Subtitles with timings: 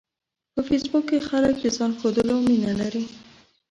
[0.53, 3.03] په فېسبوک کې خلک د ځان ښودلو مینه لري